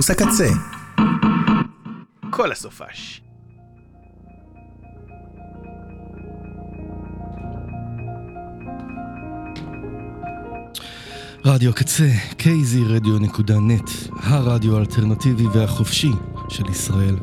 [0.00, 0.48] קמפוס הקצה.
[2.30, 3.22] כל הסופש.
[11.44, 16.12] רדיו קצה, kzradio.net, הרדיו האלטרנטיבי והחופשי
[16.48, 17.16] של ישראל.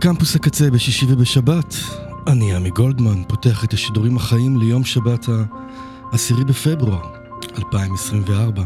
[0.00, 1.74] קמפוס הקצה בשישי ובשבת,
[2.26, 7.02] אני עמי גולדמן, פותח את השידורים החיים ליום שבת ה-10 בפברואר
[7.58, 8.62] 2024.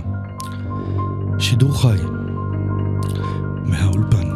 [1.39, 2.22] שידור חי
[3.73, 4.32] מהאולפן.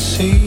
[0.00, 0.39] see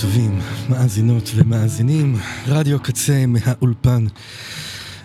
[0.00, 4.06] טובים, מאזינות ומאזינים, רדיו קצה מהאולפן.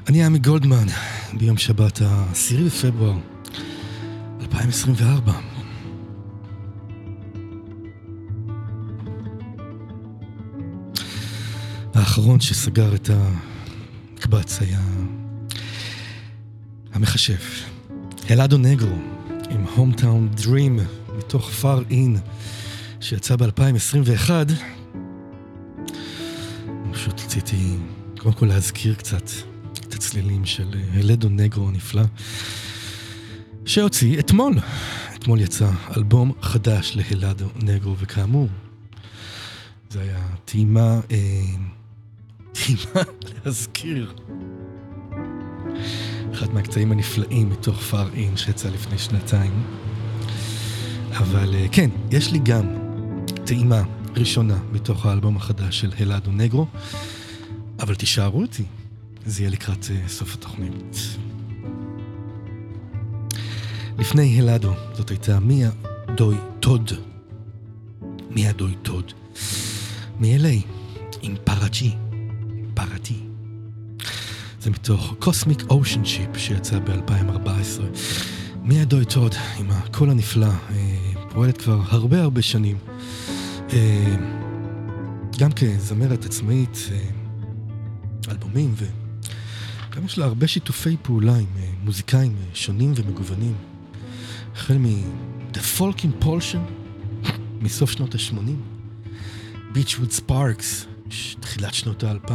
[0.08, 0.88] אני עמי גולדמן,
[1.34, 3.18] ביום שבת ה-10 בפברואר
[4.42, 5.34] 2024.
[11.94, 14.80] האחרון שסגר את המקבץ היה
[16.94, 17.40] המחשב,
[18.30, 18.98] אלאדו נגרו
[19.50, 20.80] עם הומטאון דרים
[21.18, 22.18] מתוך פאר אין.
[23.04, 24.83] שיצא ב-2021, פשוט
[27.38, 27.76] רציתי
[28.18, 29.30] קודם כל להזכיר קצת
[29.88, 32.02] את הצלילים של הלדו נגרו הנפלא,
[33.66, 34.54] שהוציא אתמול.
[35.16, 38.48] אתמול יצא אלבום חדש להלדו נגרו, וכאמור,
[39.90, 41.42] זה היה טעימה, אה,
[42.52, 43.02] טעימה
[43.46, 44.14] להזכיר.
[46.34, 49.64] אחד מהקטעים הנפלאים מתוך פאר אין שיצא לפני שנתיים.
[51.12, 52.66] אבל אה, כן, יש לי גם
[53.46, 53.84] טעימה
[54.16, 56.68] ראשונה מתוך האלבום החדש של הלאדו נגרו,
[57.84, 58.64] אבל תישארו אותי,
[59.26, 60.98] זה יהיה לקראת uh, סוף התוכנית.
[64.00, 65.70] לפני הלאדו, זאת הייתה מיה
[66.16, 66.92] דוי טוד.
[68.30, 69.14] מיה דוי טוד.
[70.20, 70.66] מ-LA,
[71.22, 71.96] עם פראצ'י.
[72.74, 73.20] פראטי.
[74.62, 77.82] זה מתוך קוסמיק אושן שיפ שיצא ב-2014.
[78.62, 80.96] מיה דוי טוד, עם הקול הנפלא, אה,
[81.30, 82.78] פועלת כבר הרבה הרבה שנים.
[83.74, 84.16] אה,
[85.40, 87.23] גם כזמרת עצמאית, אה,
[88.30, 93.56] אלבומים, וגם יש לה הרבה שיתופי פעולה עם אה, מוזיקאים שונים ומגוונים.
[94.56, 96.60] החל מ-The Folk Impulsion
[97.62, 98.38] מסוף שנות ה-80,
[99.74, 100.86] Beachwood Sparks,
[101.40, 102.32] תחילת שנות ה-2000,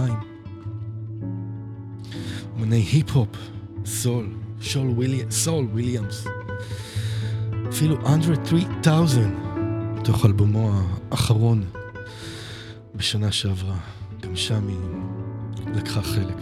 [2.53, 3.29] אומני היפ-הופ,
[3.87, 4.35] סול,
[5.31, 6.25] סול וויליאמס,
[7.69, 9.49] אפילו אנדרה 3000,
[9.99, 11.65] מתוך אלבומו האחרון
[12.95, 13.79] בשנה שעברה.
[14.21, 14.77] גם שם היא
[15.75, 16.37] לקחה חלק.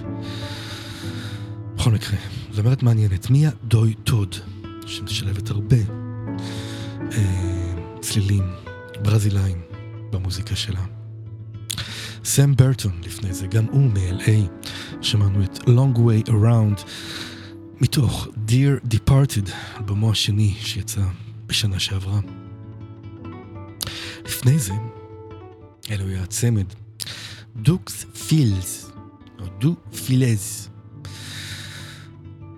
[1.77, 2.19] בכל מקרה,
[2.53, 3.31] זמרת מעניינת.
[3.31, 4.35] מיה דוי טוד,
[4.87, 5.77] שמשלבת הרבה
[7.13, 8.45] אה, צלילים
[9.03, 9.61] ברזילאים
[10.11, 10.85] במוזיקה שלה.
[12.25, 14.67] סם ברטון לפני זה, גם הוא מ-LA,
[15.03, 16.83] שמענו את Long Way Around
[17.81, 21.01] מתוך Dear Departed, אלבומו השני שיצא
[21.47, 22.21] בשנה שעברה.
[24.25, 24.73] לפני זה,
[25.91, 26.67] אלו היה הצמד,
[27.57, 28.86] דוקס פילס,
[29.59, 30.69] דו פילז.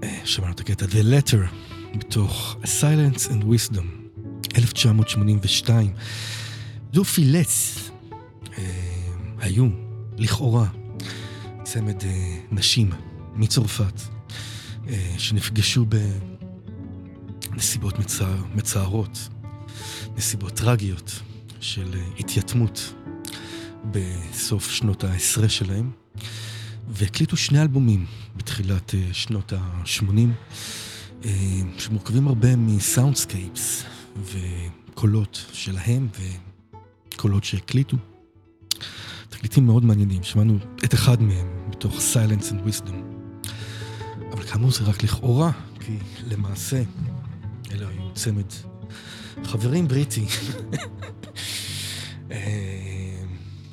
[0.02, 1.36] אה, שמענו את הקטע The Letter,
[1.98, 3.84] בתוך Silence and Wisdom,
[4.56, 5.92] 1982.
[6.90, 7.78] דו פילס
[8.58, 8.64] אה,
[9.38, 9.66] היו,
[10.16, 10.66] לכאורה,
[11.62, 12.90] צמד אה, נשים
[13.34, 14.00] מצרפת,
[15.18, 15.86] שנפגשו
[17.52, 19.28] בנסיבות מצער, מצערות,
[20.16, 21.22] נסיבות טרגיות.
[21.60, 22.94] של התייתמות
[23.90, 25.90] בסוף שנות העשרה שלהם,
[26.90, 30.18] והקליטו שני אלבומים בתחילת אה, שנות ה-80,
[31.24, 31.30] אה,
[31.78, 33.84] שמורכבים הרבה מסאונדסקייפס
[34.24, 36.08] וקולות שלהם
[37.12, 37.96] וקולות שהקליטו.
[39.28, 42.94] תקליטים מאוד מעניינים, שמענו את אחד מהם מתוך Silence and Wisdom.
[44.32, 45.96] אבל כאמור זה רק לכאורה, כי
[46.26, 46.82] למעשה
[47.70, 48.52] אלה היו צמד
[49.44, 50.26] חברים בריטי
[52.30, 53.22] אה,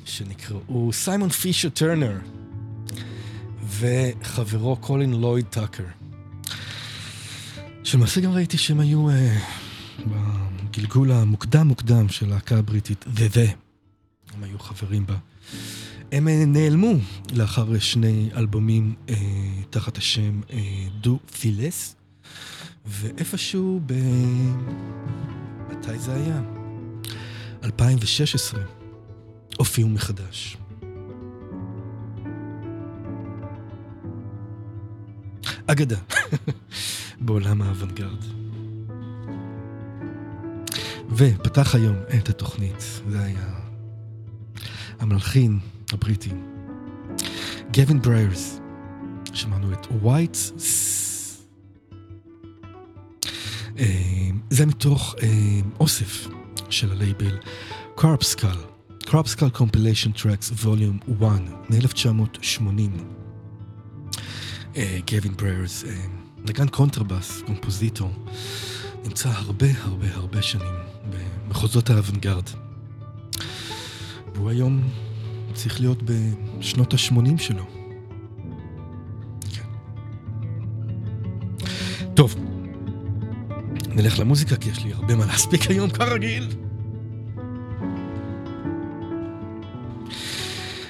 [0.04, 2.18] שנקראו סיימון פישר טרנר
[3.78, 5.84] וחברו קולין לויד טאקר.
[7.84, 9.12] שלמעשה גם ראיתי שהם היו uh,
[10.06, 13.50] בגלגול המוקדם מוקדם של להקה הבריטית, The The.
[14.34, 15.16] הם היו חברים בה.
[16.12, 16.92] הם uh, נעלמו
[17.32, 19.10] לאחר שני אלבומים uh,
[19.70, 20.40] תחת השם
[21.00, 21.96] דו uh, פילס,
[22.86, 23.92] ואיפשהו ב...
[25.70, 26.42] מתי זה היה?
[27.64, 28.60] 2016
[29.58, 30.56] הופיעו מחדש.
[35.66, 35.96] אגדה
[37.20, 38.24] בעולם האוונגרד.
[41.10, 43.54] ופתח היום את התוכנית, זה היה
[44.98, 45.58] המלחין
[45.92, 46.30] הבריטי,
[47.74, 48.60] גווין בריירס,
[49.34, 50.60] שמענו את White
[53.78, 55.28] אה, זה מתוך אה,
[55.80, 56.26] אוסף
[56.70, 57.38] של הלייבל
[57.96, 58.56] Crepuscule,
[58.98, 63.15] Crepuscule Compilation Tracks Volume 1 מ-1980.
[64.76, 65.90] אה, גאווין בריירס, אה,
[66.48, 68.10] נגן קונטרבאס, קומפוזיטור,
[69.04, 70.74] נמצא הרבה הרבה הרבה שנים
[71.10, 72.50] במחוזות האוונגרד.
[74.34, 74.88] והוא היום
[75.54, 77.64] צריך להיות בשנות ה-80 שלו.
[79.54, 79.64] כן.
[82.14, 82.34] טוב,
[83.88, 86.48] נלך למוזיקה כי יש לי הרבה מה להספיק היום כרגיל.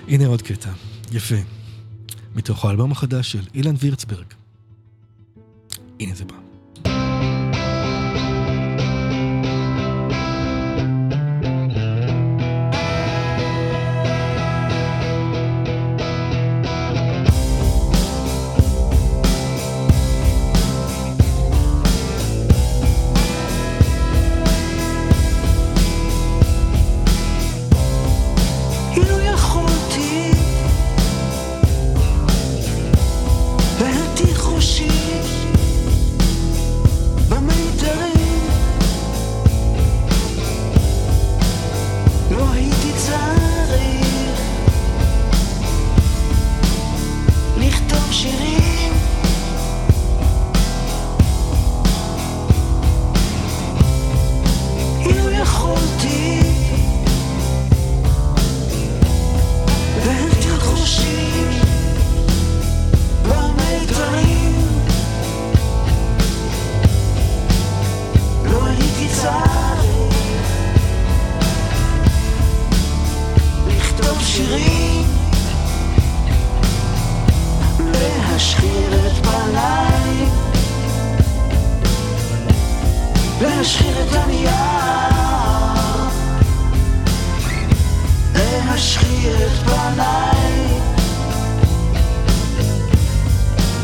[0.09, 0.71] הנה עוד קטע,
[1.13, 1.56] יפה.
[2.37, 4.27] מתוך האלבום החדש של אילן וירצברג.
[6.01, 6.46] הנה זה בא.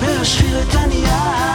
[0.02, 1.51] להשחיר את הנייר.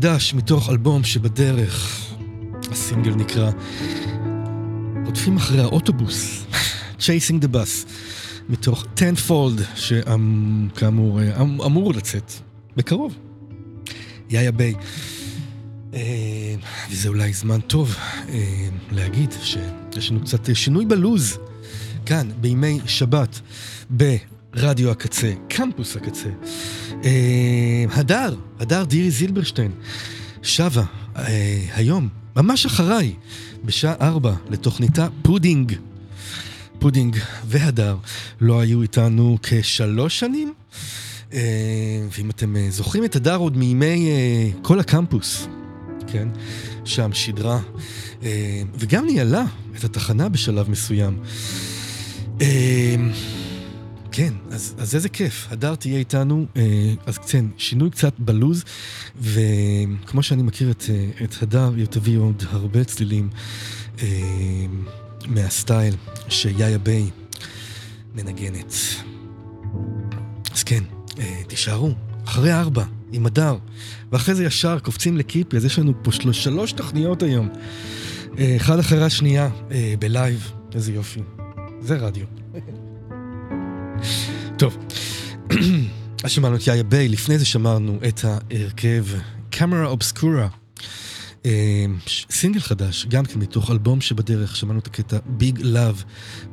[0.00, 2.06] חדש מתוך אלבום שבדרך.
[2.70, 3.50] הסינגל נקרא
[5.04, 6.44] רודפים אחרי האוטובוס,
[6.98, 7.88] Chasing the Bus,
[8.48, 12.32] מתוך Tenfold, שכאמור אמ- אמור לצאת
[12.76, 13.14] בקרוב.
[14.30, 14.74] יאיה ביי.
[15.94, 16.00] אה,
[16.90, 17.94] וזה אולי זמן טוב
[18.28, 21.38] אה, להגיד שיש לנו קצת שינוי בלו"ז
[22.06, 23.40] כאן בימי שבת
[23.90, 26.30] ברדיו הקצה, קמפוס הקצה.
[27.04, 29.72] אה, הדר, הדר דירי זילברשטיין,
[30.42, 30.84] שבה
[31.16, 33.14] אה, היום, ממש אחריי,
[33.64, 35.72] בשעה ארבע, לתוכניתה פודינג.
[36.78, 37.96] פודינג והדר
[38.40, 40.52] לא היו איתנו כשלוש שנים.
[41.32, 41.40] אה,
[42.18, 44.10] ואם אתם זוכרים את הדר עוד מימי
[44.62, 45.46] קול הקמפוס,
[46.06, 46.28] כן?
[46.84, 47.60] שם שידרה,
[48.78, 49.44] וגם ניהלה
[49.78, 51.18] את התחנה בשלב מסוים.
[54.12, 55.46] כן, אז, אז איזה כיף.
[55.50, 58.64] הדר תהיה איתנו, אה, אז כן, שינוי קצת בלוז,
[59.20, 63.28] וכמו שאני מכיר את, אה, את הדר, היא תביא עוד הרבה צלילים
[64.02, 64.06] אה,
[65.26, 65.94] מהסטייל
[66.28, 67.10] שיאיה ביי
[68.14, 68.74] מנגנת.
[70.52, 70.84] אז כן,
[71.46, 71.94] תישארו,
[72.24, 73.56] אחרי ארבע, עם הדר,
[74.12, 76.32] ואחרי זה ישר קופצים לקיפי, אז יש לנו פה של...
[76.32, 77.48] שלוש תוכניות היום.
[78.56, 79.48] אחד אחרי השנייה,
[79.98, 81.20] בלייב, איזה יופי.
[81.80, 82.39] זה רדיו.
[84.58, 84.76] טוב,
[86.24, 89.04] אז שמענו את יאיה ביי, לפני זה שמענו את ההרכב
[89.50, 90.48] קאמרה אובסקורה.
[91.46, 91.84] אה,
[92.30, 96.04] סינגל חדש, גם כן מתוך אלבום שבדרך, שמענו את הקטע Big Love,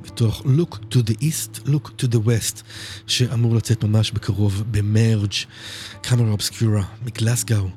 [0.06, 2.62] מתוך Look to the East, Look to the West,
[3.08, 5.34] שאמור לצאת ממש בקרוב במרץ,
[6.02, 7.70] קאמרה אובסקורה מגלסגאו.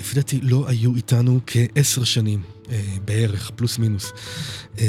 [0.00, 2.42] לפי דעתי לא היו איתנו כעשר שנים,
[3.04, 4.12] בערך, פלוס מינוס.
[4.78, 4.84] אה,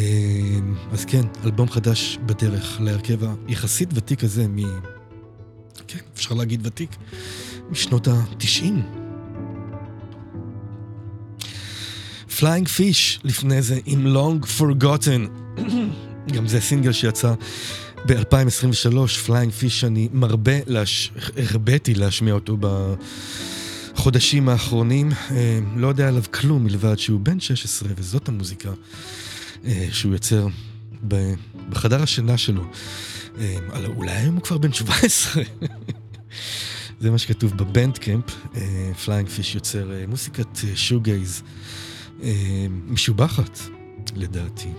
[0.92, 4.58] אז כן, אלבום חדש בדרך להרכב היחסית ותיק הזה מ...
[5.88, 6.96] כן, אפשר להגיד ותיק,
[7.72, 8.64] משנות ה-90.
[12.40, 15.60] פליינג פיש לפני זה עם Long Forgotten.
[16.36, 17.34] גם זה סינגל שיצא
[18.06, 21.12] ב-2023, פליינג פיש, אני מרבה, להש...
[21.38, 22.58] הרביתי להשמיע אותו
[24.02, 25.12] בחודשים האחרונים.
[25.32, 28.70] אה, לא יודע עליו כלום מלבד שהוא בן 16 וזאת המוזיקה
[29.66, 30.48] אה, שהוא יוצר.
[31.70, 32.64] בחדר השינה שלו.
[33.40, 33.58] אה,
[33.96, 35.44] אולי היום הוא כבר בן 17.
[37.02, 38.24] זה מה שכתוב ב Bandcamp,
[39.06, 41.44] פליינג פיש יוצר מוסיקת shoegaze
[42.88, 43.60] משובחת,
[44.16, 44.70] לדעתי.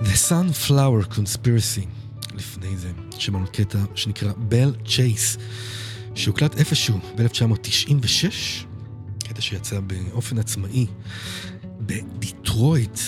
[0.00, 1.86] The Sunflower Conspiracy,
[2.34, 5.40] לפני זה, שמענו קטע שנקרא Bell Chase,
[6.14, 8.30] שהוקלט איפשהו ב-1996,
[9.18, 10.86] קטע שיצא באופן עצמאי
[11.80, 13.00] בדיטרויט.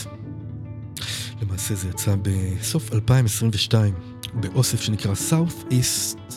[1.42, 3.94] למעשה זה יצא בסוף 2022,
[4.34, 6.32] באוסף שנקרא South East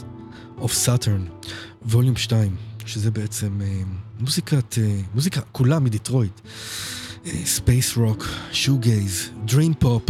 [0.58, 1.48] of Saturn,
[1.82, 2.56] volume 2,
[2.86, 3.82] שזה בעצם אה,
[4.20, 6.42] מוזיקת, אה, מוזיקה כולה מדיטרויט.
[7.46, 10.04] space rock, shoegaze, dream pop,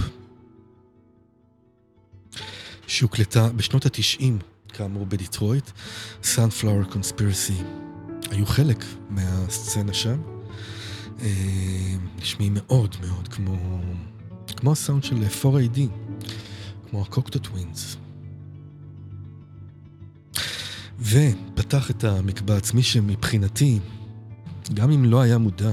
[2.88, 4.40] שהוקלטה בשנות התשעים,
[4.80, 5.70] כאמור בדיטרויט,
[6.24, 7.64] Sunflower Conspiracy.
[8.32, 10.22] היו חלק מהסצנה שם.
[11.22, 13.80] אה, נשמעים מאוד מאוד כמו,
[14.58, 15.80] כמו הסאונד של 4AD,
[16.90, 17.98] כמו הקוקטו טווינס.
[21.00, 23.80] ופתח את המקבץ מי שמבחינתי,
[24.74, 25.72] גם אם לא היה מודע,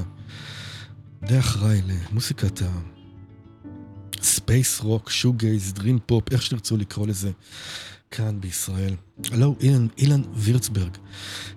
[1.23, 2.63] די אחראי למוסיקת
[4.21, 7.31] ה space rock, shoegaze, dream pop, איך שתרצו לקרוא לזה,
[8.11, 8.95] כאן בישראל.
[9.33, 10.99] הלו אילן, אילן וירצברג,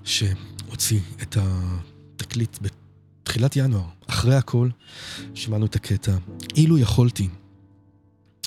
[0.04, 3.86] שהוציא את התקליט בתחילת ינואר.
[4.08, 4.70] אחרי הכל,
[5.34, 6.18] שמענו את הקטע.
[6.56, 7.30] אילו יכולתי,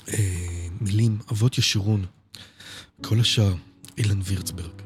[0.09, 2.07] אה, מילים, אבות ישורון,
[3.03, 3.55] כל השאר,
[3.99, 4.83] אילן וירצברג.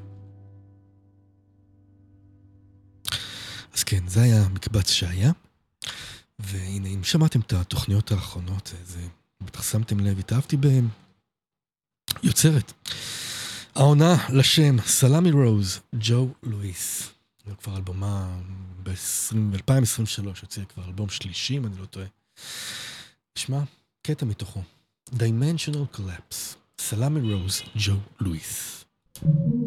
[3.74, 5.32] אז כן, זה היה המקבץ שהיה.
[6.38, 9.00] והנה, אם שמעתם את התוכניות האחרונות, זה,
[9.40, 10.88] בטח שמתם לב, התאהבתי בהם.
[12.26, 12.72] יוצרת.
[13.74, 17.08] העונה לשם, סלאמי רוז, ג'ו לואיס.
[17.46, 18.38] זה כבר אלבומה
[18.82, 22.06] ב-2023, הוציאה כבר אלבום שלישי, אם אני לא טועה.
[23.38, 23.58] נשמע
[24.02, 24.62] קטע מתוכו.
[25.10, 28.84] Dimensional Collapse, סלאמי רוז, ג'ו לואיס.
[29.22, 29.65] מהאולפן,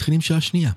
[0.00, 0.70] מתחילים שעה שנייה.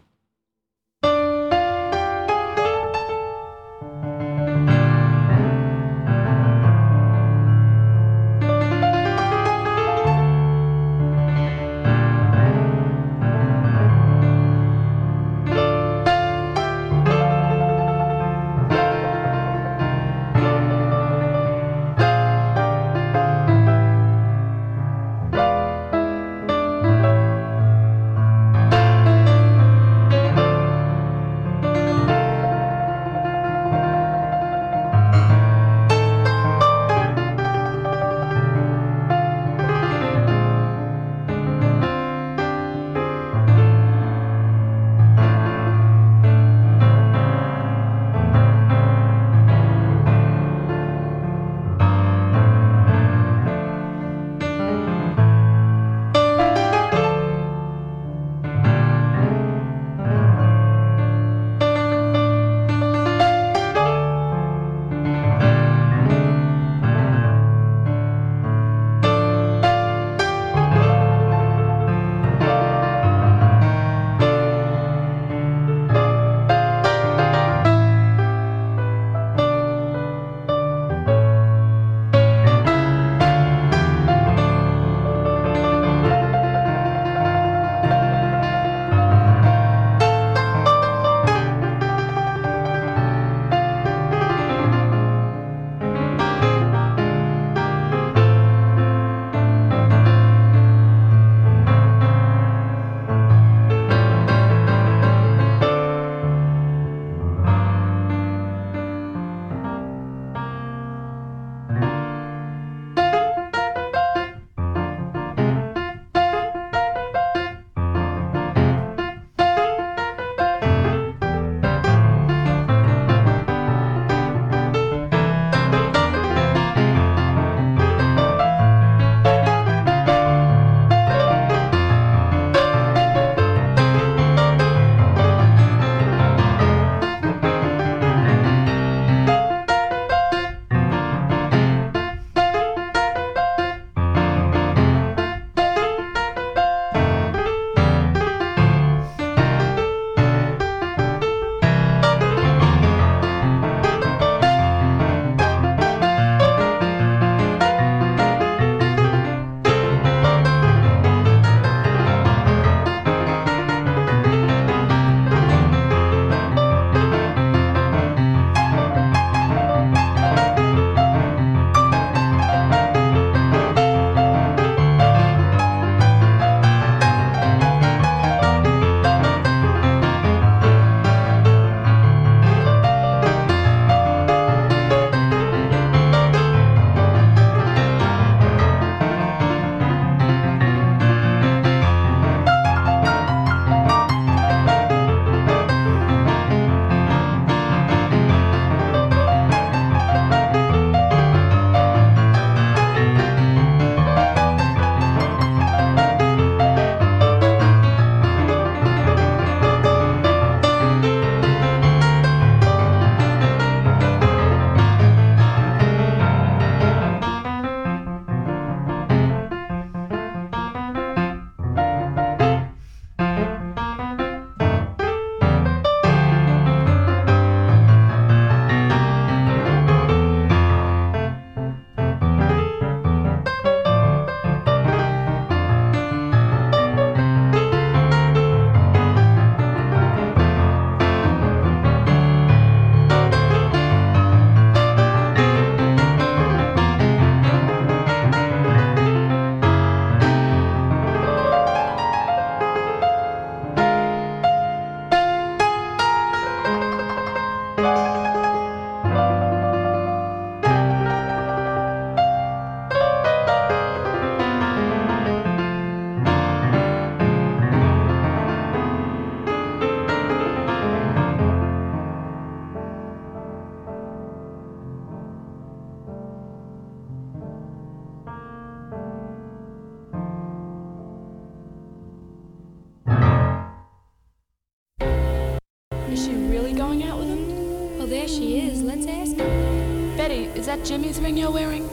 [286.13, 287.97] Is she really going out with him?
[287.97, 288.83] Well, there she is.
[288.83, 290.15] Let's ask her.
[290.15, 291.89] Betty, is that Jimmy's ring you're wearing?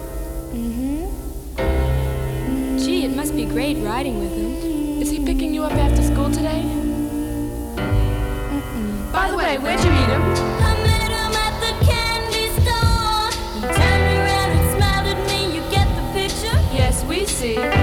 [0.52, 1.06] Mm-hmm.
[2.78, 5.00] Gee, it It must be great riding with him.
[5.00, 6.62] Is he picking you up after school today?
[7.76, 9.10] Mm-mm.
[9.10, 10.20] By the way, where'd you meet him?
[17.42, 17.79] I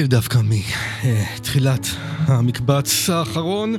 [0.00, 1.86] נתחיל דווקא מתחילת
[2.26, 3.74] המקבץ האחרון.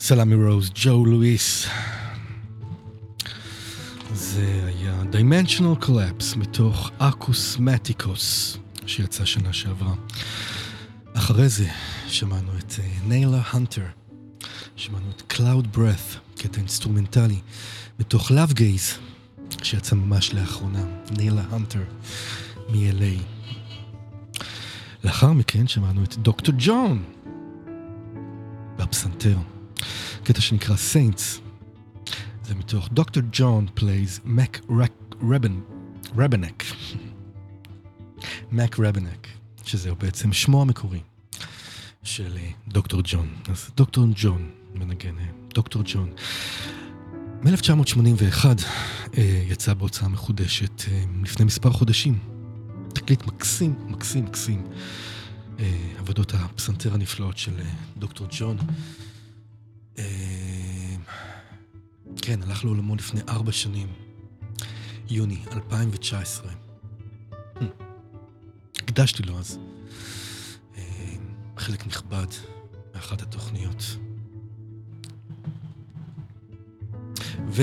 [0.00, 1.66] סלאמי רוז, ג'ו לואיס.
[4.14, 8.56] זה היה Dimensional Collapse מתוך Akousmatikous
[8.86, 9.94] שיצא שנה שעברה.
[11.14, 11.68] אחרי זה
[12.08, 13.86] שמענו את אה, ניילה הנטר,
[14.76, 17.40] שמענו את Cloud Breath, קטע אינסטרומנטלי,
[18.00, 18.98] מתוך Love Gaze,
[19.62, 21.82] שיצא ממש לאחרונה, ניילה הנטר
[22.68, 23.41] מ-LA.
[25.04, 27.04] לאחר מכן שמענו את דוקטור ג'ון
[28.76, 29.36] בפסנתר,
[30.24, 31.40] קטע שנקרא Saints.
[32.44, 34.60] זה מתוך Doctor John Plays Mac
[36.18, 36.64] Rebennack.
[38.52, 39.28] מק רבנק,
[39.64, 41.00] שזהו בעצם שמו המקורי
[42.02, 43.28] של אה, דוקטור ג'ון.
[43.48, 45.24] אז דוקטור ג'ון מנגן, אה,
[45.54, 46.12] דוקטור ג'ון.
[47.42, 48.44] מ-1981
[49.18, 50.82] אה, יצא בהוצאה מחודשת
[51.22, 52.18] לפני מספר חודשים.
[52.92, 54.66] תקליט מקסים, מקסים, מקסים.
[55.58, 58.56] אה, עבודות הפסנתר הנפלאות של אה, דוקטור ג'ון.
[59.98, 60.04] אה,
[62.22, 63.88] כן, הלך לעולמו לפני ארבע שנים,
[65.10, 66.52] יוני 2019.
[67.56, 67.64] Hmm.
[68.76, 69.58] הקדשתי לו אז
[71.56, 72.26] חלק נכבד
[72.94, 73.96] מאחת התוכניות.
[77.48, 77.62] ו...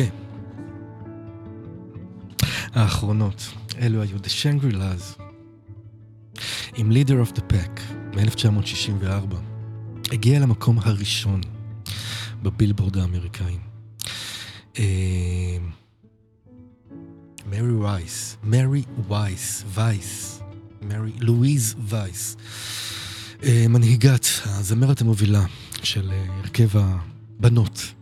[2.74, 5.22] האחרונות, אלו היו The Shangri-Las
[6.78, 7.82] עם Leader of the Pack
[8.16, 9.36] מ-1964.
[10.12, 11.42] הגיע למקום הראשון
[12.44, 13.58] בבילבורד האמריקאי.
[14.80, 15.58] אה,
[17.46, 20.42] מרי וייס, מרי וייס, וייס,
[20.82, 22.38] מרי, לואיז וייס,
[23.44, 25.46] אה, מנהיגת הזמרת המובילה
[25.84, 27.94] של אה, הרכב הבנות,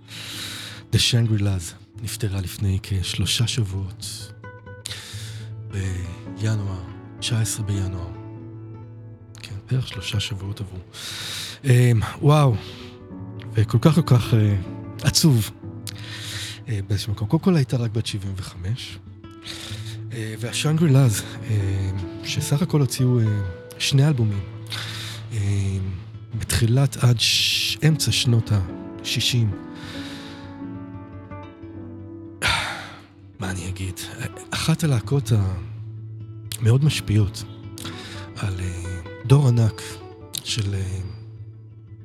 [0.94, 4.32] The Shangri-Las, נפטרה לפני כשלושה שבועות,
[6.42, 6.80] בינואר,
[7.20, 8.08] 19 בינואר.
[9.42, 10.80] כן, בערך שלושה שבועות עברו.
[11.66, 11.92] אה,
[12.22, 12.56] וואו,
[13.54, 14.56] וכל כך כל כך אה,
[15.04, 15.52] עצוב.
[16.70, 17.28] אה, באיזשהו מקום.
[17.28, 19.00] קודם כל הייתה רק בת 75,
[20.14, 21.24] אה, והשנגרי לאז,
[22.24, 23.20] שסך הכל הוציאו
[23.78, 24.40] שני אלבומים,
[26.40, 27.78] בתחילת עד ש...
[27.88, 29.67] אמצע שנות ה-60.
[33.48, 34.00] מה אני אגיד?
[34.52, 35.32] אחת הלהקות
[36.60, 37.44] המאוד משפיעות
[38.36, 39.82] על אה, דור ענק
[40.44, 40.74] של...
[40.74, 41.00] אה,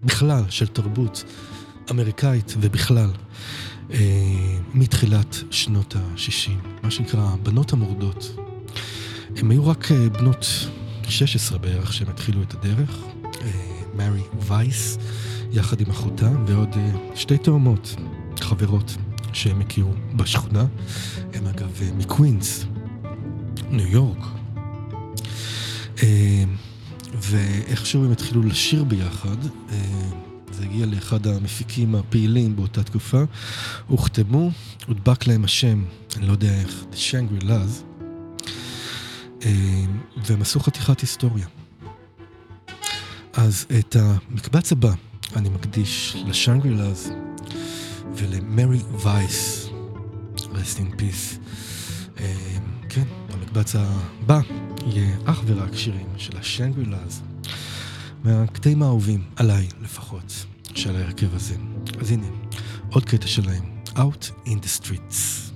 [0.02, 1.24] בכלל, של תרבות
[1.90, 3.10] אמריקאית ובכלל,
[3.90, 3.98] אה,
[4.74, 8.36] מתחילת שנות ה-60, מה שנקרא בנות המורדות.
[9.36, 10.46] הן היו רק בנות
[11.08, 12.98] 16 בערך כשהם התחילו את הדרך,
[13.94, 14.98] מרי וייס,
[15.52, 16.76] יחד עם אחותה, ועוד
[17.14, 17.94] שתי תאומות,
[18.40, 18.96] חברות
[19.32, 20.66] שהם הכירו בשכונה.
[21.34, 22.66] הם אגב מקווינס,
[23.70, 24.24] ניו יורק.
[26.02, 26.44] אה,
[27.14, 29.36] ואיכשהו הם התחילו לשיר ביחד.
[29.70, 29.76] אה,
[30.52, 33.22] זה הגיע לאחד המפיקים הפעילים באותה תקופה.
[33.86, 34.50] הוחתמו,
[34.86, 35.84] הודבק להם השם,
[36.16, 38.02] אני לא יודע איך, The Shangri Laz,
[39.44, 39.84] אה,
[40.26, 41.46] והם עשו חתיכת היסטוריה.
[43.32, 44.92] אז את המקבץ הבא
[45.36, 47.12] אני מקדיש לשנגרי לאז
[48.14, 49.68] ולמרי וייס,
[50.36, 51.38] rest in peace.
[52.20, 52.56] אה,
[52.88, 54.40] כן, המקבץ הבא
[54.86, 57.22] יהיה אך ורק שירים של השנגרי לאז,
[58.24, 61.54] מהקטעים האהובים, עליי לפחות, של ההרכב הזה.
[62.00, 62.26] אז הנה,
[62.90, 65.50] עוד קטע שלהם, Out in the Streets,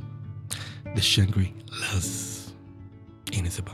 [0.84, 2.06] The Shangri Laz.
[3.32, 3.72] הנה זה בא.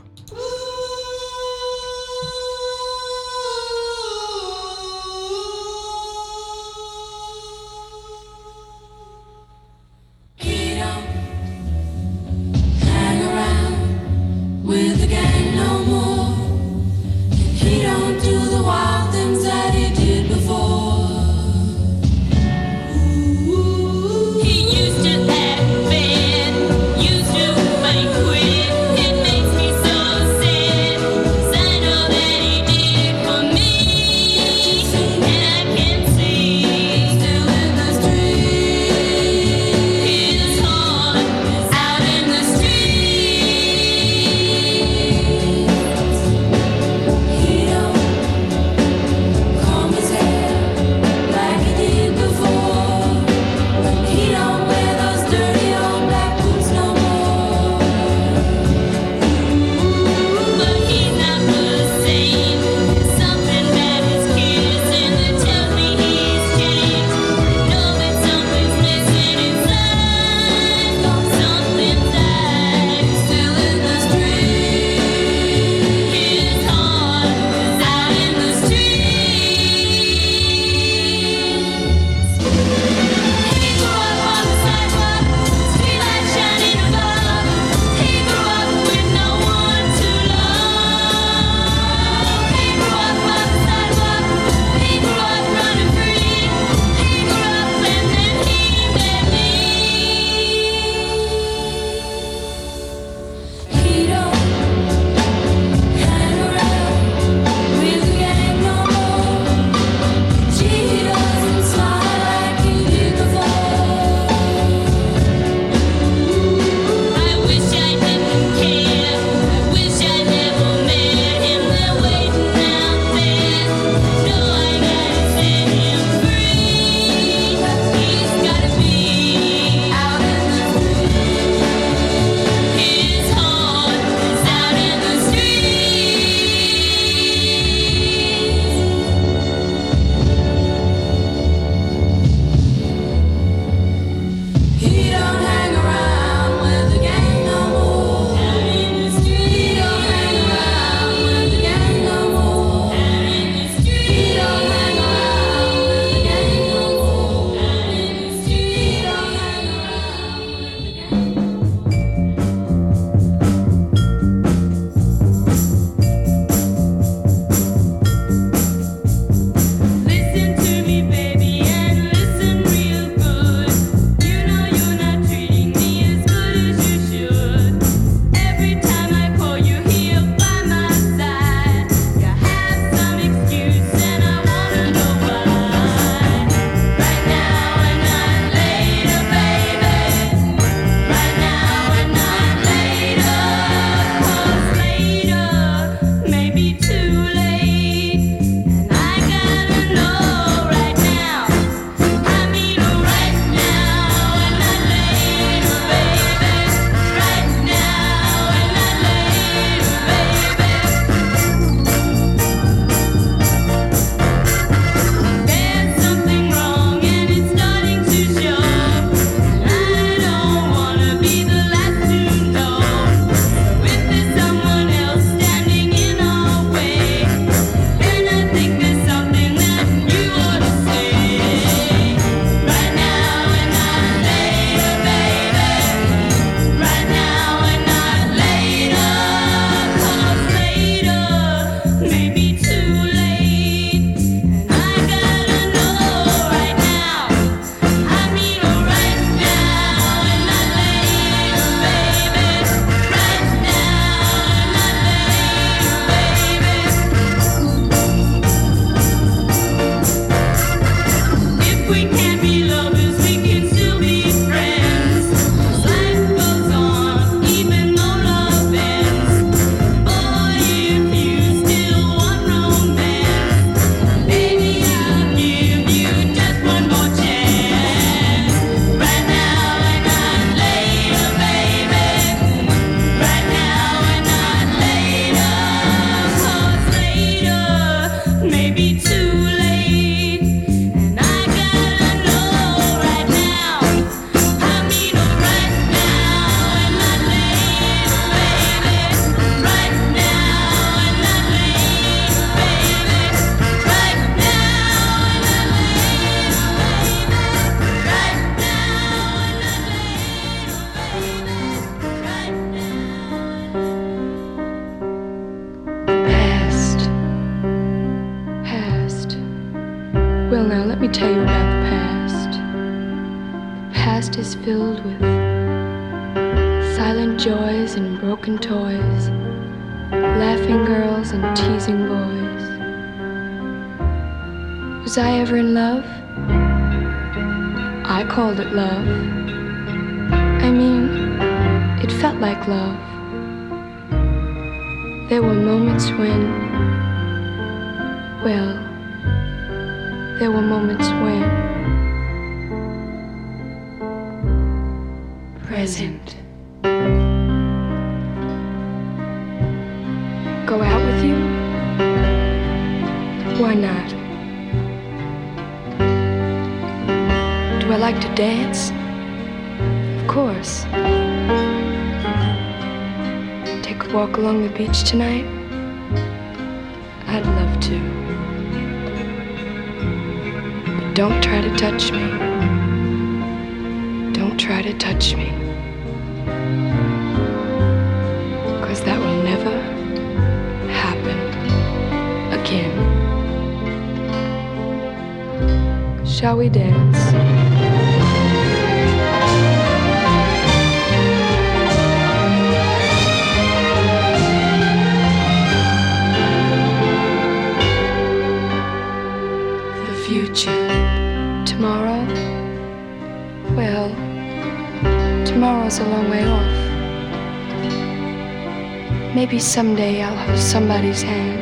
[419.73, 421.59] Someday I'll have somebody's hand.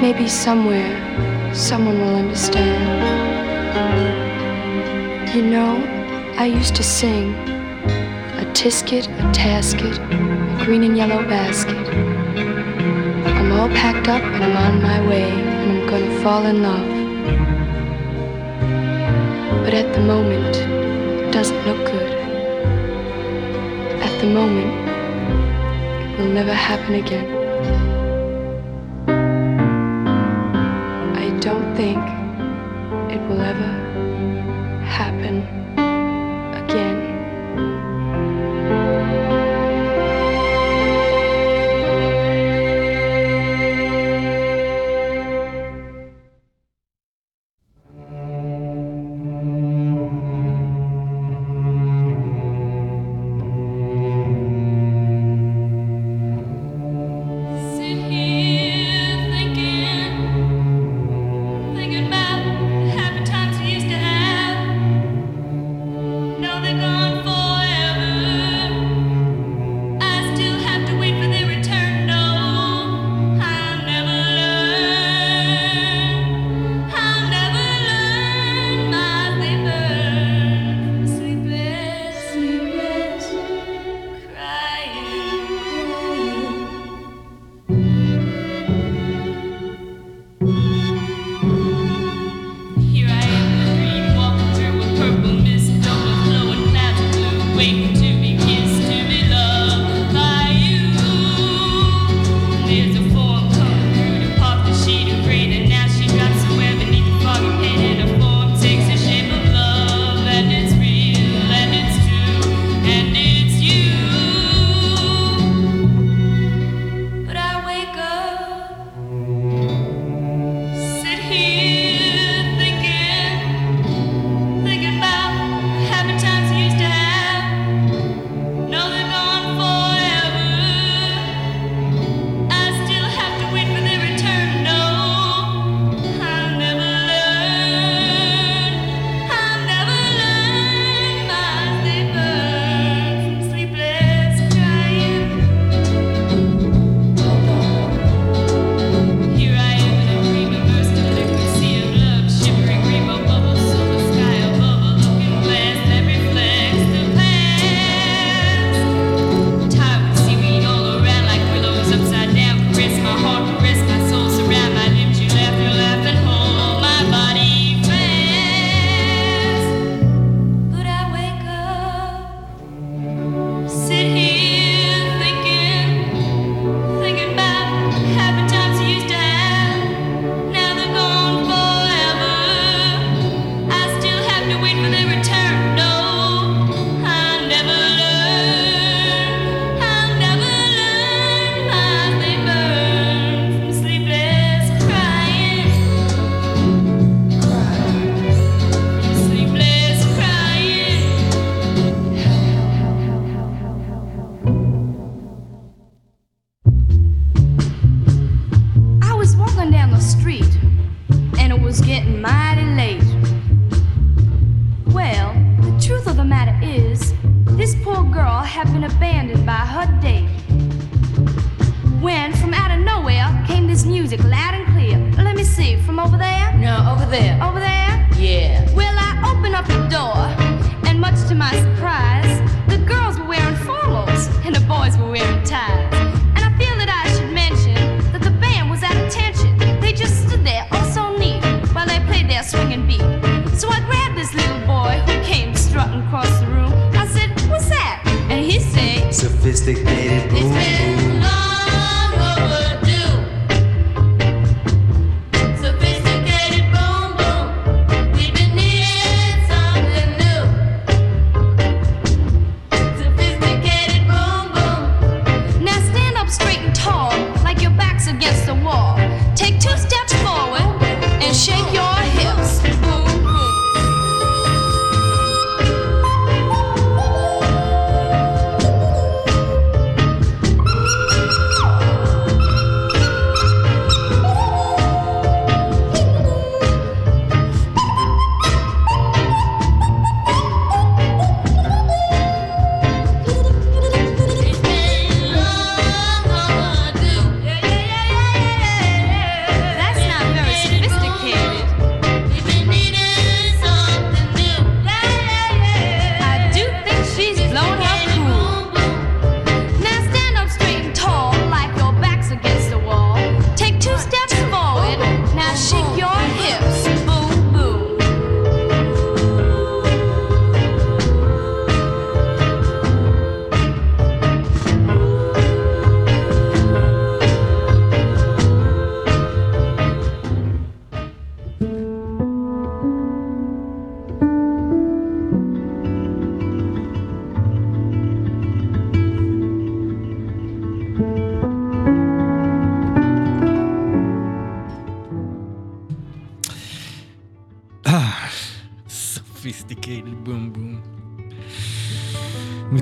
[0.00, 0.94] Maybe somewhere
[1.52, 2.86] someone will understand.
[5.34, 5.74] You know,
[6.38, 7.34] I used to sing
[8.42, 11.84] a tisket, a tasket, a green and yellow basket.
[13.38, 16.88] I'm all packed up and I'm on my way and I'm gonna fall in love.
[19.64, 22.12] But at the moment, it doesn't look good.
[24.00, 24.85] At the moment,
[26.26, 27.28] will never happen again.
[31.16, 32.15] I don't think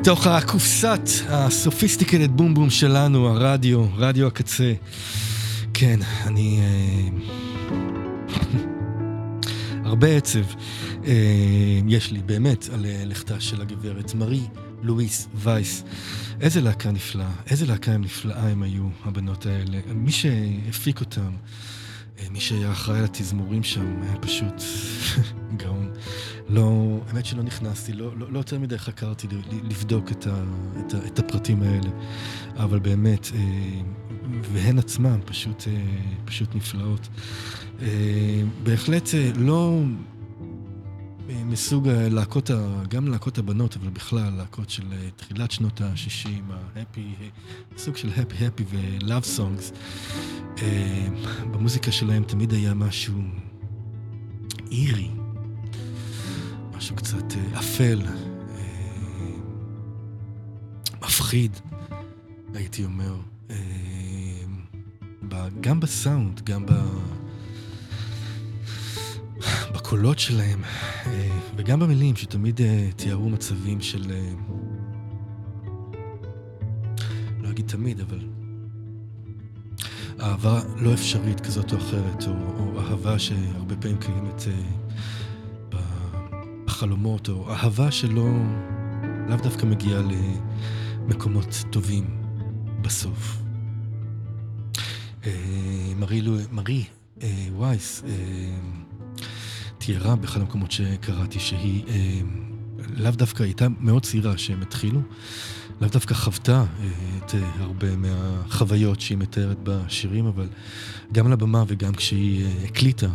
[0.05, 4.72] מתוך הקופסת הסופיסטיקייטד בום בום שלנו, הרדיו, רדיו הקצה.
[5.74, 6.60] כן, אני...
[6.60, 7.09] אה,
[9.89, 10.44] הרבה עצב
[11.05, 14.43] אה, יש לי באמת על אה, לכתה של הגברת מרי
[14.82, 15.85] לואיס וייס.
[16.40, 19.78] איזה להקה נפלאה, איזה להקה נפלאה הם היו, הבנות האלה.
[19.94, 21.31] מי שהפיק אותם,
[22.31, 24.62] מי שהיה אחראי על התזמורים שם, היה פשוט
[25.60, 25.90] גאון.
[26.48, 29.26] לא, האמת שלא נכנסתי, לא, לא, לא יותר מדי חקרתי
[29.70, 30.44] לבדוק את, ה,
[30.86, 31.90] את, ה, את הפרטים האלה,
[32.56, 33.80] אבל באמת, אה,
[34.52, 35.84] והן עצמן פשוט, אה,
[36.24, 37.08] פשוט נפלאות.
[37.82, 37.86] אה,
[38.62, 39.80] בהחלט אה, לא
[41.30, 46.28] אה, מסוג הלהקות, ה- גם להקות הבנות, אבל בכלל, להקות של אה, תחילת שנות ה-60,
[46.52, 47.00] ה-happy,
[47.78, 49.74] סוג של happy ו-love songs.
[50.62, 51.06] אה,
[51.52, 53.14] במוזיקה שלהם תמיד היה משהו
[54.70, 55.10] אירי,
[56.85, 58.65] משהו קצת אה, אפל, אה,
[61.02, 61.56] מפחיד,
[62.55, 63.16] הייתי אומר.
[63.51, 63.56] אה,
[65.61, 66.73] גם בסאונד, גם ב...
[69.74, 70.62] בקולות שלהם,
[71.56, 72.61] וגם במילים שתמיד
[72.97, 74.12] תיארו מצבים של...
[77.40, 78.20] לא אגיד תמיד, אבל...
[80.20, 84.43] אהבה לא אפשרית כזאת או אחרת, או, או אהבה שהרבה פעמים קיימת
[86.74, 88.28] בחלומות, או אהבה שלא...
[89.28, 90.02] לאו דווקא מגיעה
[91.09, 92.05] למקומות טובים
[92.82, 93.38] בסוף.
[95.26, 95.32] אה,
[95.96, 96.22] מרי,
[96.52, 96.84] מרי
[97.22, 98.10] אה, וייס אה,
[99.78, 101.84] תיארה באחד המקומות שקראתי שהיא
[102.96, 105.01] לאו דווקא הייתה מאוד צעירה שהם התחילו,
[105.80, 106.64] לאו דווקא חוותה
[107.18, 110.48] את הרבה מהחוויות שהיא מתארת בשירים, אבל
[111.12, 113.09] גם על הבמה וגם כשהיא הקליטה,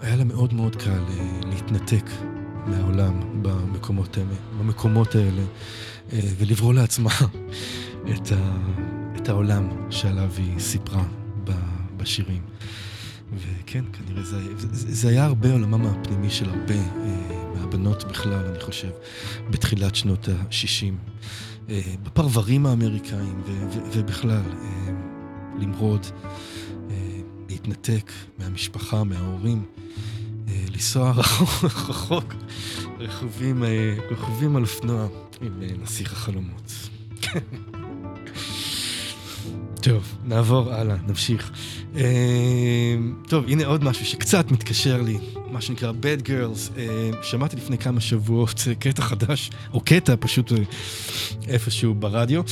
[0.00, 1.04] היה לה מאוד מאוד קל
[1.46, 2.04] להתנתק
[2.66, 4.18] מהעולם במקומות
[4.58, 5.42] במקומות האלה
[6.12, 7.10] אה, ולברוא לעצמה
[8.14, 8.56] את, ה,
[9.16, 11.04] את העולם שעליו היא סיפרה
[11.96, 12.42] בשירים.
[13.34, 18.60] וכן, כנראה זה, זה, זה היה הרבה עולמם הפנימי של הרבה אה, מהבנות בכלל, אני
[18.60, 18.90] חושב,
[19.50, 20.92] בתחילת שנות ה-60.
[21.70, 24.42] אה, בפרברים האמריקאים ו, ו, ובכלל,
[25.58, 26.06] למרוד,
[27.48, 29.64] להתנתק מהמשפחה, מההורים,
[30.72, 32.34] לנסוע רחוק, רחוק,
[32.98, 35.06] רכובים, אה, רכובים על אופנוע
[35.40, 36.72] עם אה, נסיך החלומות.
[39.82, 41.50] טוב, נעבור הלאה, נמשיך.
[41.96, 42.02] אה,
[43.28, 45.18] טוב, הנה עוד משהו שקצת מתקשר לי,
[45.50, 46.78] מה שנקרא Bad Girls.
[46.78, 50.58] אה, שמעתי לפני כמה שבועות קטע חדש, או קטע פשוט אה,
[51.48, 52.42] איפשהו ברדיו.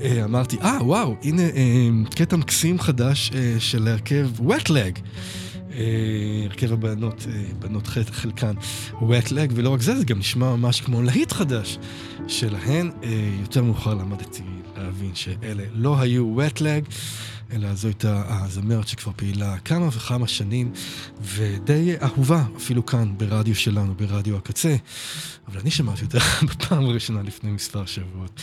[0.00, 5.00] אה, אמרתי, אה, וואו, הנה אה, קטע מקסים חדש אה, של הרכב Wet Leg.
[5.74, 8.54] אה, הרכב הבנות, אה, בנות חלקן,
[9.00, 11.78] wet leg, ולא רק זה, זה גם נשמע ממש כמו להיט חדש
[12.28, 12.90] שלהן.
[13.02, 14.42] אה, יותר מאוחר למדתי
[14.76, 16.94] להבין שאלה לא היו wet leg,
[17.52, 20.72] אלא זו הייתה הזמרת שכבר פעילה כמה וכמה שנים,
[21.22, 24.76] ודי אהובה אפילו כאן ברדיו שלנו, ברדיו הקצה,
[25.48, 26.18] אבל אני שמעתי אותה
[26.48, 28.40] בפעם הראשונה לפני מספר שבועות.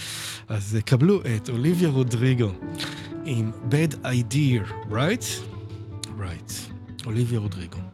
[0.47, 2.51] אז קבלו את אוליביה רודריגו
[3.25, 5.25] עם Bad Idea, right?
[6.19, 6.70] Right.
[7.05, 7.90] Olivier Rodrigo.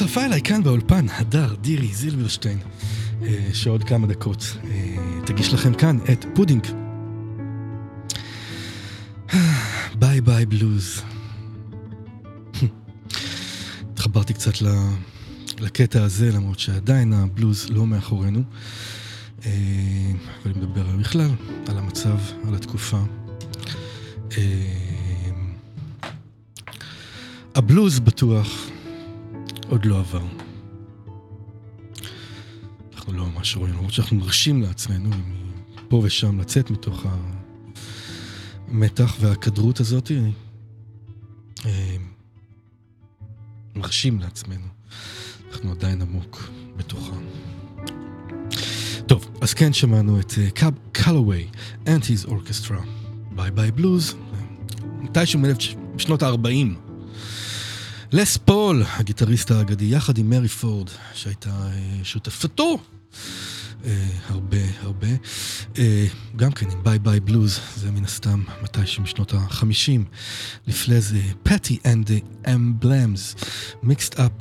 [0.00, 2.58] הצטרפה אליי כאן באולפן הדר דירי זילברשטיין,
[3.22, 4.96] אה, שעוד כמה דקות אה,
[5.26, 6.66] תגיש לכם כאן את פודינג.
[9.98, 11.02] Bye Bye Blues.
[13.92, 14.52] התחברתי קצת
[15.58, 18.42] לקטע הזה, למרות שעדיין הבלוז לא מאחורינו.
[19.46, 19.52] אה,
[20.44, 21.30] ואני מדבר על בכלל,
[21.68, 22.18] על המצב,
[22.48, 23.02] על התקופה.
[27.54, 28.69] הבלוז בטוח
[29.70, 30.22] עוד לא עבר.
[32.94, 35.10] אנחנו לא ממש רואים, למרות שאנחנו מרשים לעצמנו
[35.88, 37.06] פה ושם לצאת מתוך
[38.68, 40.10] המתח והכדרות הזאת.
[41.66, 41.96] אה,
[43.74, 44.66] מרשים לעצמנו.
[45.52, 47.16] אנחנו עדיין עמוק בתוכה.
[49.06, 51.48] טוב, אז כן שמענו את אה, קאב קלווי,
[51.86, 52.80] אנטיז אורקסטרה,
[53.34, 54.14] Bye Bye Blues,
[55.00, 55.40] מתישהו
[55.94, 56.89] משנות ה-40.
[58.12, 62.78] לס פול, הגיטריסט האגדי, יחד עם מרי פורד, שהייתה אה, שותפתו
[63.84, 65.08] אה, הרבה הרבה.
[65.78, 66.06] אה,
[66.36, 70.00] גם כן עם Bye Bye Blues, זה מן הסתם מתישהו משנות ה-50.
[70.66, 72.10] לפני זה Patty and
[72.54, 73.34] Emblems,
[73.82, 74.32] Mixed Up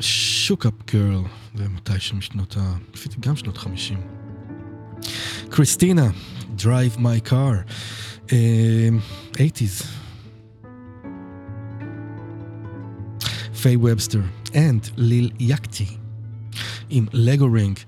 [0.00, 1.22] Shook Up Girl,
[1.54, 2.76] זה מתישהו משנות ה...
[3.20, 3.96] גם שנות ה-50.
[5.50, 6.10] קריסטינה,
[6.58, 7.34] Drive My
[8.32, 8.88] אה,
[9.32, 9.84] 80's.
[13.62, 15.86] פיי ובסטר and ליל יקטי
[16.90, 17.78] עם לגו רינג.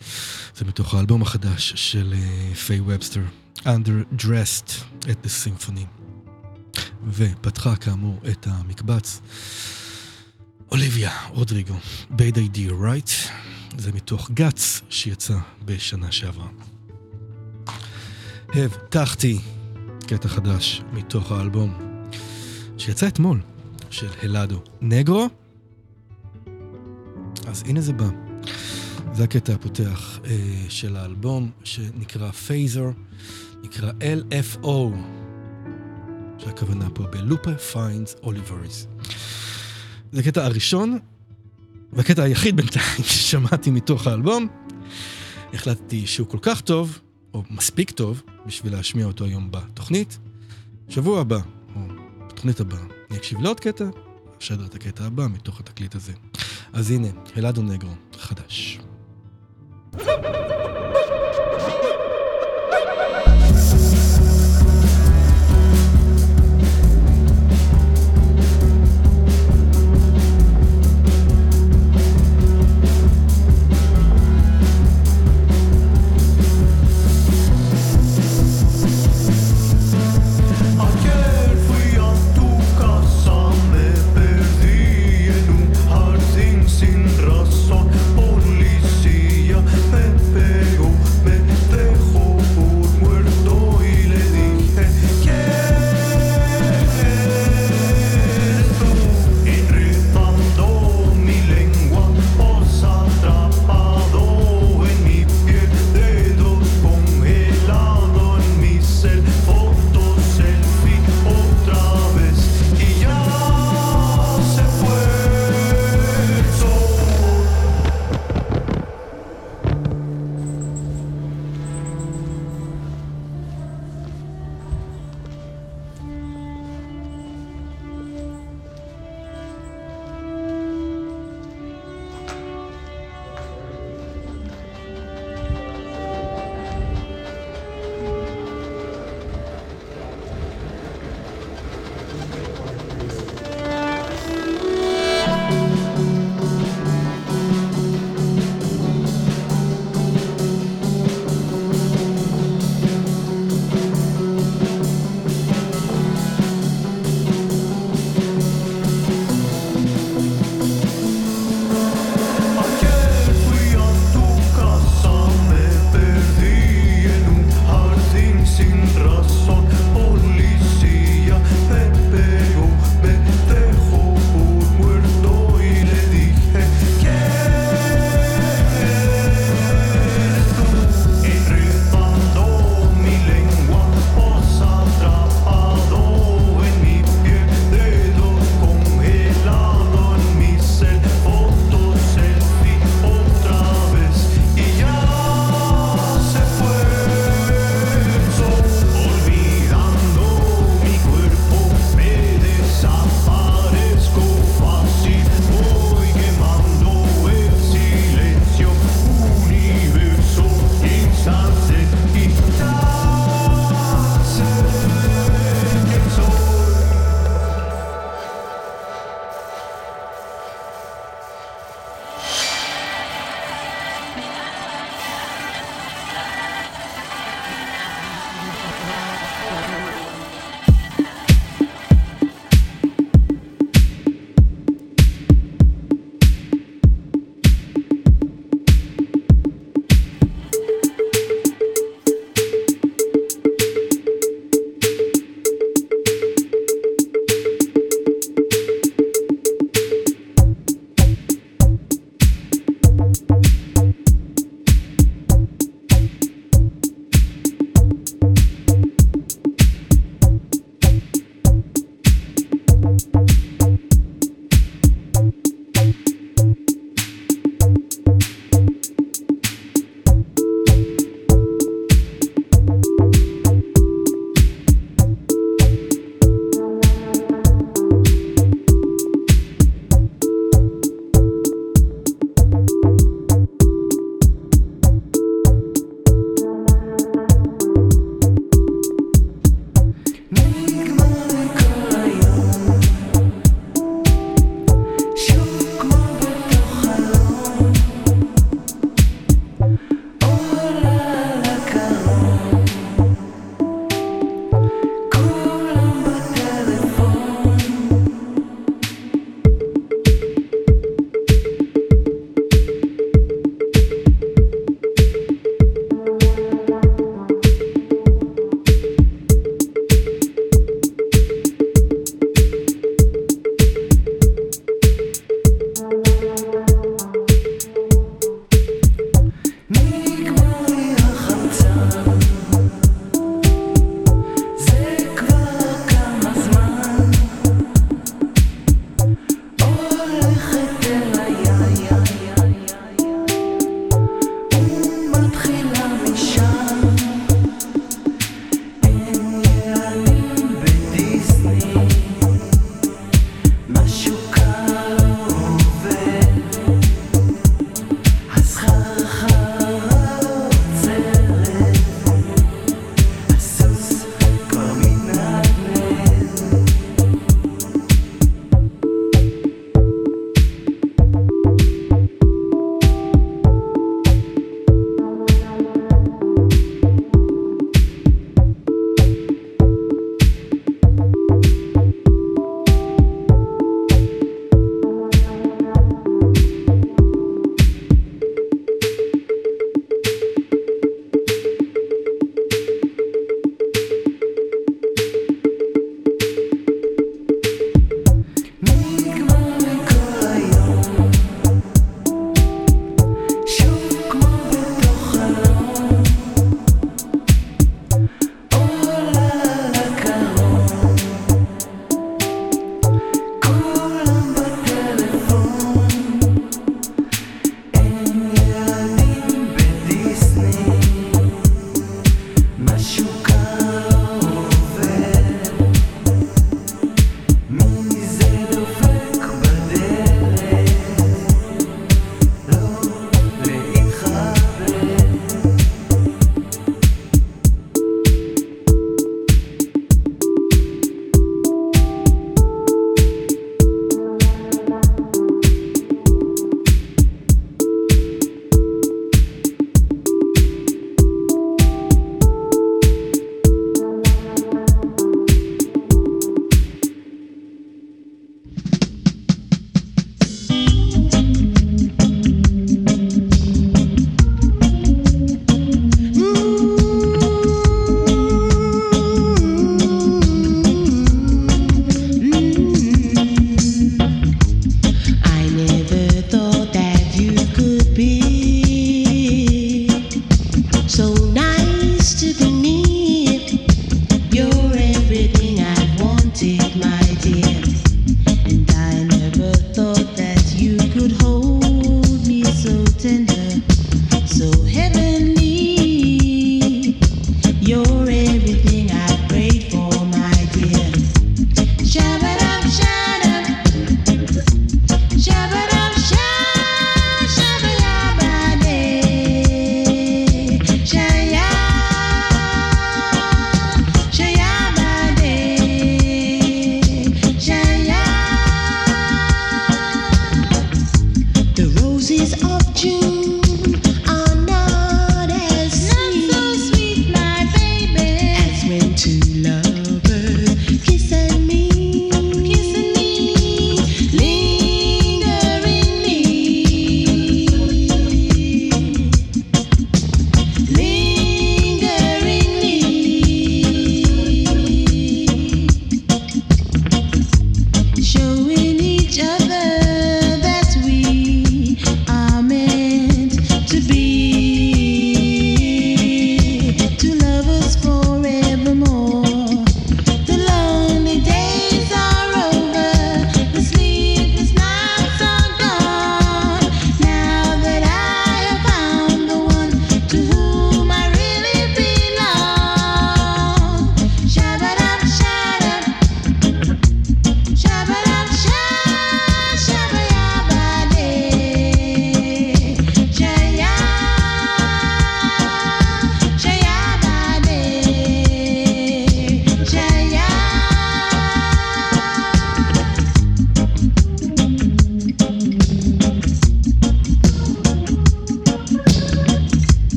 [0.56, 3.20] זה מתוך האלבום החדש של אה, פיי ובסטר,
[3.58, 4.70] Underdressed
[5.02, 5.86] at the Symphony.
[7.06, 9.20] ופתחה כאמור את המקבץ
[10.70, 11.74] אוליביה רודריגו,
[12.10, 13.30] Bad Idea Right,
[13.78, 16.48] זה מתוך גאץ שיצא בשנה שעברה.
[18.48, 19.38] הבטחתי
[20.06, 21.78] קטע חדש מתוך האלבום
[22.78, 23.40] שיצא אתמול,
[23.90, 25.41] של Helado Negro.
[27.52, 28.08] אז הנה זה בא.
[29.12, 32.90] זה הקטע הפותח אה, של האלבום שנקרא Phasor,
[33.62, 34.68] נקרא LFO,
[36.38, 38.86] שהכוונה פה ב-Lupe Finds Oliveros.
[40.12, 40.98] זה הקטע הראשון,
[41.92, 44.48] והקטע היחיד בינתיים ששמעתי מתוך האלבום.
[45.54, 46.98] החלטתי שהוא כל כך טוב,
[47.34, 50.18] או מספיק טוב, בשביל להשמיע אותו היום בתוכנית.
[50.88, 51.38] שבוע הבא,
[51.76, 51.80] או
[52.26, 52.80] בתוכנית הבאה,
[53.10, 53.84] אני אקשיב לעוד קטע,
[54.42, 56.12] אשדר את הקטע הבא מתוך התקליט הזה.
[56.72, 58.80] אז הנה, אלעדו נגרו, חדש.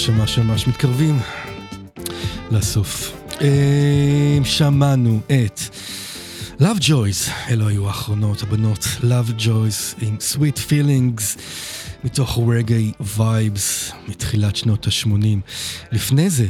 [0.00, 1.18] ממש ממש ממש מתקרבים
[2.50, 3.12] לסוף.
[3.40, 5.60] אה, שמענו את
[6.60, 11.40] Love Joys, אלו היו האחרונות, הבנות, Love Joys עם Sweet Feelings,
[12.04, 15.38] מתוך Reggae Vibes מתחילת שנות ה-80.
[15.92, 16.46] לפני זה,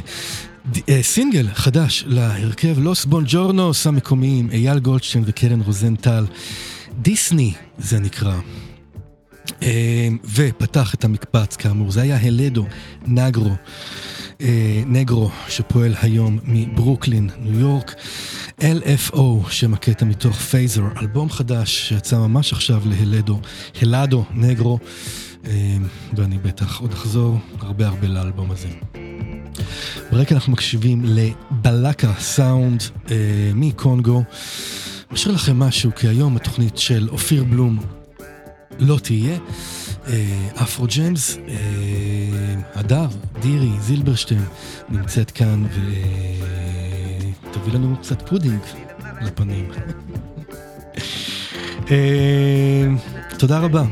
[0.89, 6.25] אה, סינגל חדש להרכב לוס בונג'ורנוס המקומיים, אייל גולדשטיין וקרן רוזנטל.
[7.01, 8.39] דיסני זה נקרא.
[9.63, 12.65] אה, ופתח את המקבץ כאמור, זה היה Helado
[13.05, 13.55] Negro,
[14.41, 17.95] אה, Negro שפועל היום מברוקלין, ניו יורק,
[18.59, 23.39] LFO שמקטע מתוך Phasor, אלבום חדש שיצא ממש עכשיו ל-Helado,
[23.81, 24.79] Helado Negro,
[25.45, 25.77] אה,
[26.13, 28.67] ואני בטח עוד אחזור הרבה הרבה לאלבום הזה.
[30.11, 33.15] ברקע אנחנו מקשיבים לבלקה סאונד אה,
[33.55, 34.23] מקונגו.
[35.11, 37.79] משאיר לכם משהו, כי היום התוכנית של אופיר בלום
[38.79, 39.37] לא תהיה.
[40.07, 41.55] אה, אפרו ג'יימס, אה,
[42.75, 43.07] הדר,
[43.41, 44.43] דירי, זילברשטיין
[44.89, 45.65] נמצאת כאן
[47.49, 48.59] ותביא לנו קצת פודינג
[49.21, 49.71] לפנים.
[51.91, 52.87] אה,
[53.37, 53.83] תודה רבה.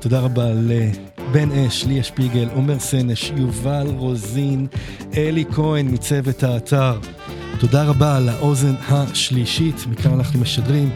[0.00, 4.66] תודה רבה לבן אש, ליה שפיגל, עומר סנש, יובל רוזין,
[5.16, 6.98] אלי כהן מצוות האתר.
[7.58, 10.90] תודה רבה על האוזן השלישית, מכאן אנחנו משדרים.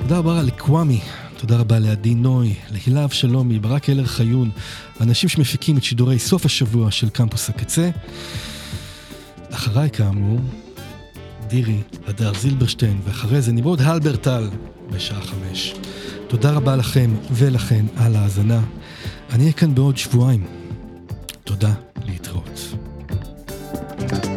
[0.00, 1.00] תודה רבה לקוואמי,
[1.46, 4.50] תודה רבה לעדי נוי, להילה אבשלומי, ברק אלר חיון,
[5.00, 7.90] האנשים שמפיקים את שידורי סוף השבוע של קמפוס הקצה.
[9.50, 10.40] אחריי כאמור,
[11.48, 14.50] דירי, הדר זילברשטיין, ואחרי זה נמרוד הלברטל
[14.90, 15.74] בשעה חמש.
[16.28, 18.60] תודה רבה לכם ולכן על ההאזנה.
[19.32, 20.46] אני אהיה כאן בעוד שבועיים.
[21.44, 21.72] תודה,
[22.06, 22.74] להתראות.
[23.98, 24.33] thank you